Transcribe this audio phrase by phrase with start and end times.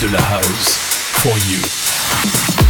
[0.00, 0.76] de la house.
[1.22, 2.67] For you.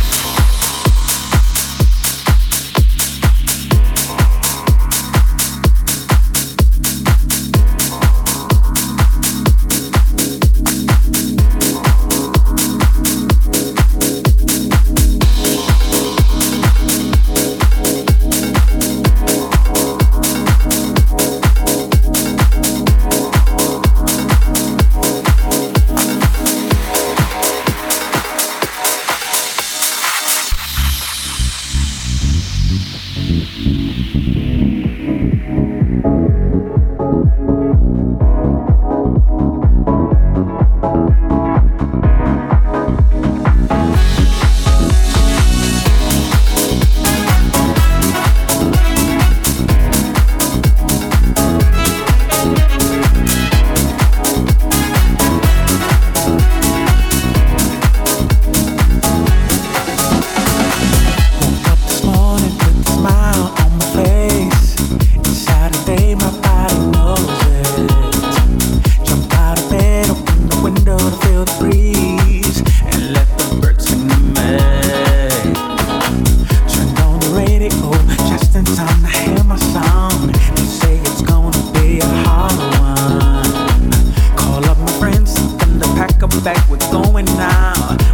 [87.38, 88.07] now.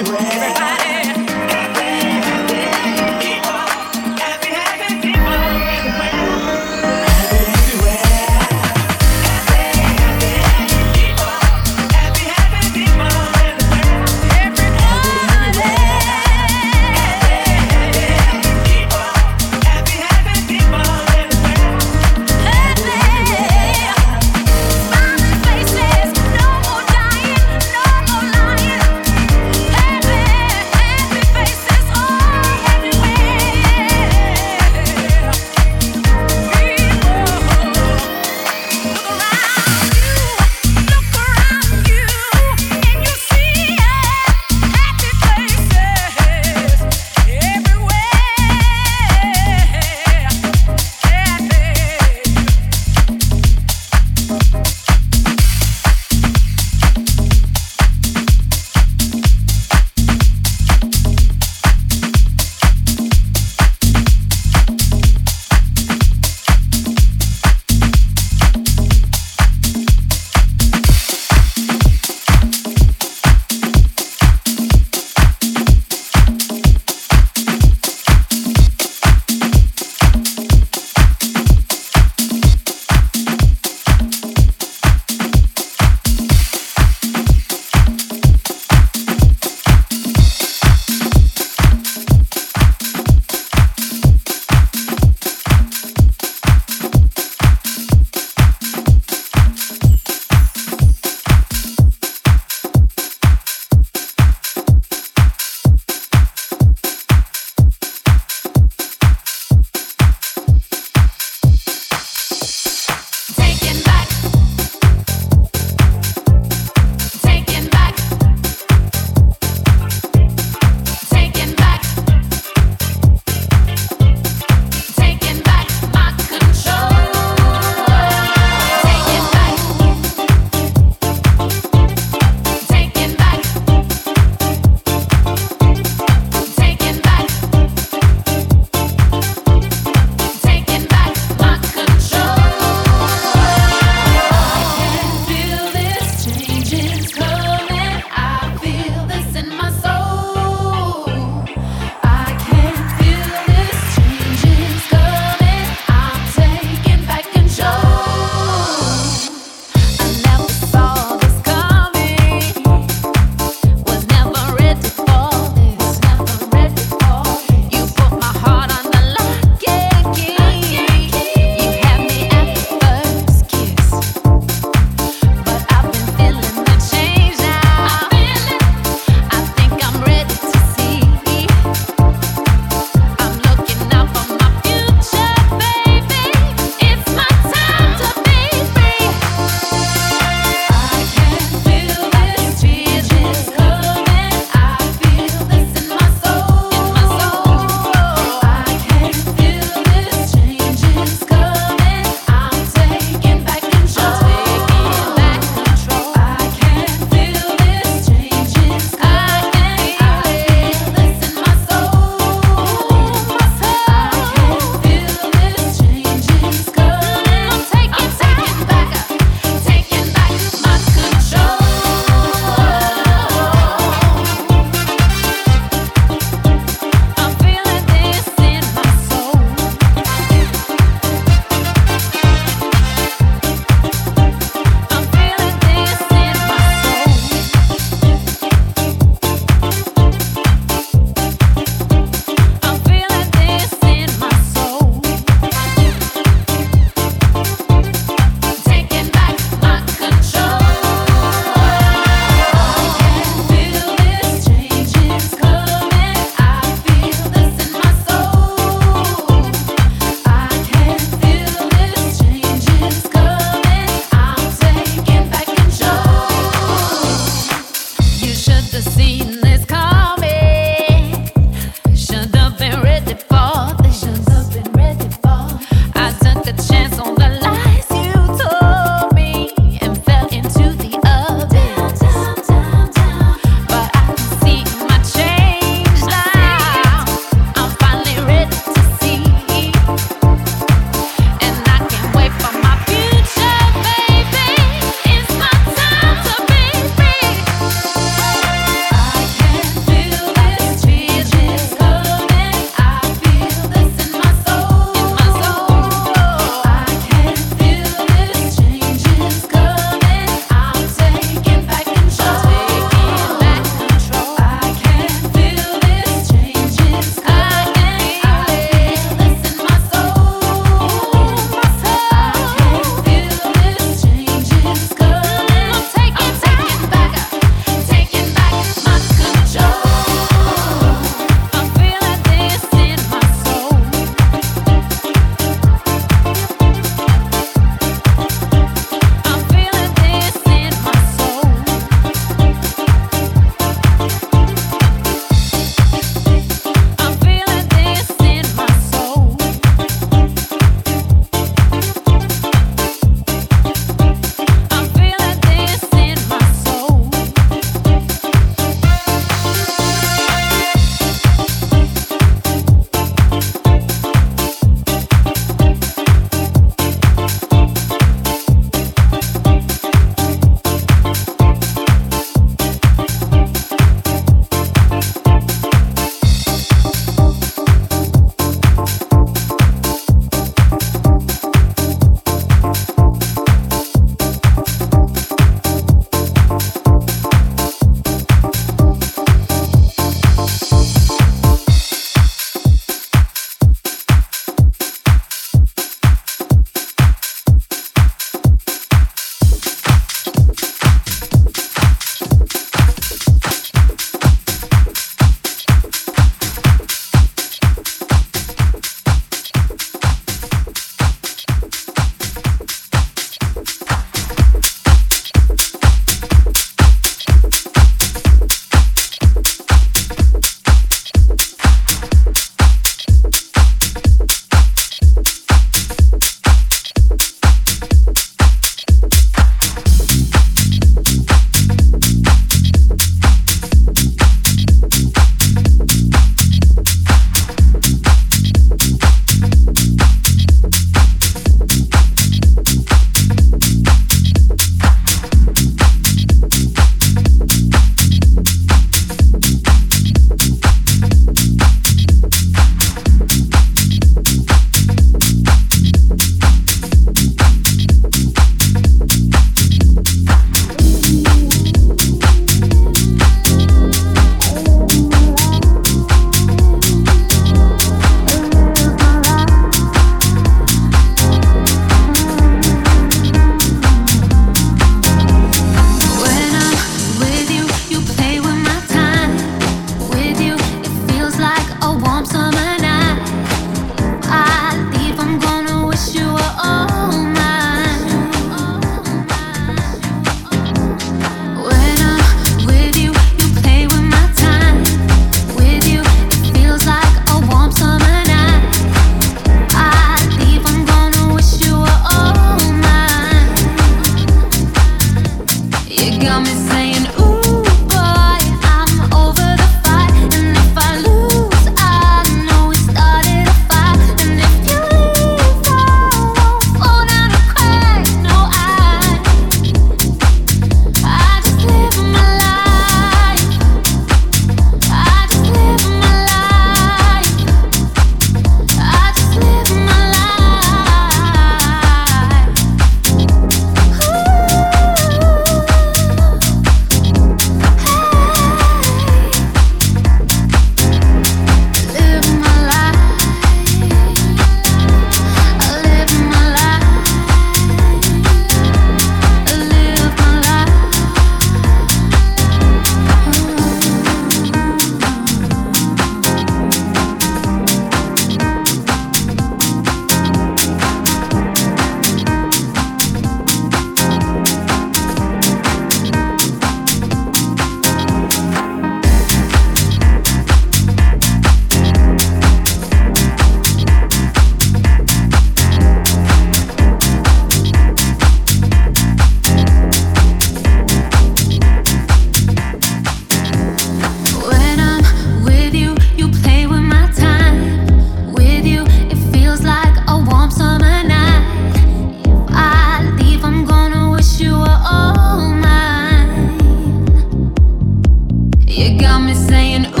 [598.71, 600.00] Just live